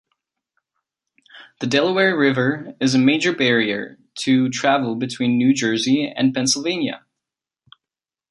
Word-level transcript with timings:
The 1.59 1.67
Delaware 1.67 2.17
River 2.17 2.73
is 2.81 2.95
a 2.95 2.97
major 2.97 3.35
barrier 3.35 3.99
to 4.21 4.49
travel 4.49 4.95
between 4.95 5.37
New 5.37 5.53
Jersey 5.53 6.07
and 6.17 6.33
Pennsylvania. 6.33 7.05